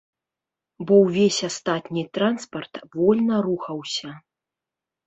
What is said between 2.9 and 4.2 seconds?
вольна рухаўся.